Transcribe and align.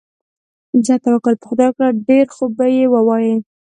ځه 0.85 0.95
توکل 1.03 1.35
په 1.39 1.45
خدای 1.49 1.69
کړه، 1.75 1.87
ډېر 2.07 2.25
خوبه 2.35 2.65
یې 2.77 2.85
ووایې. 2.93 3.35